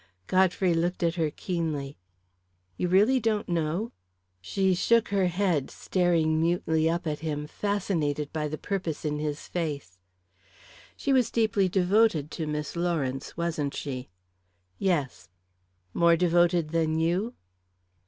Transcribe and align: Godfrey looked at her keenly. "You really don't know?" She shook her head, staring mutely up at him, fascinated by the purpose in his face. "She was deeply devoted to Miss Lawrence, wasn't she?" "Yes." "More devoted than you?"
Godfrey 0.25 0.73
looked 0.73 1.03
at 1.03 1.13
her 1.13 1.29
keenly. 1.29 1.95
"You 2.75 2.87
really 2.87 3.19
don't 3.19 3.47
know?" 3.47 3.91
She 4.41 4.73
shook 4.73 5.09
her 5.09 5.27
head, 5.27 5.69
staring 5.69 6.41
mutely 6.41 6.89
up 6.89 7.05
at 7.05 7.19
him, 7.19 7.45
fascinated 7.45 8.33
by 8.33 8.47
the 8.47 8.57
purpose 8.57 9.05
in 9.05 9.19
his 9.19 9.47
face. 9.47 9.99
"She 10.97 11.13
was 11.13 11.29
deeply 11.29 11.69
devoted 11.69 12.31
to 12.31 12.47
Miss 12.47 12.75
Lawrence, 12.75 13.37
wasn't 13.37 13.75
she?" 13.75 14.09
"Yes." 14.79 15.29
"More 15.93 16.17
devoted 16.17 16.69
than 16.69 16.97
you?" 16.97 17.35